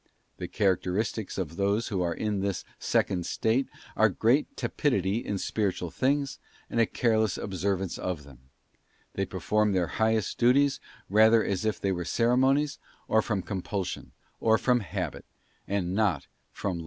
[0.37, 5.91] The characteristics of those who are in this second state are great tepidity in spiritual
[5.91, 6.39] things,
[6.71, 8.49] and a careless observance of them;
[9.13, 14.57] they perform their highest duties rather as if they were ceremonies, or from compulsion, or
[14.57, 15.23] from habit,
[15.67, 16.79] and not from love.